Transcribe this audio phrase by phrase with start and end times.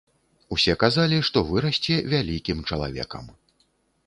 [0.55, 3.25] Усе казалі, што вырасце вялікім чалавекам.